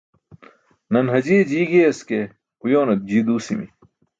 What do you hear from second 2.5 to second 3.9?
uyoone jii duusimi.